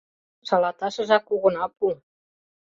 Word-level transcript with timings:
Шалаташыжак 0.47 1.25
огына 1.33 1.65
пу. 1.77 1.85